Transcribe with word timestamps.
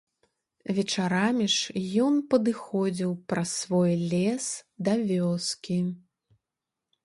Вечарамі 0.77 1.47
ж 1.55 1.83
ён 2.07 2.15
падыходзіў 2.33 3.11
праз 3.33 3.49
свой 3.61 3.93
лес 4.15 4.45
да 4.89 4.99
вёскі. 5.09 5.81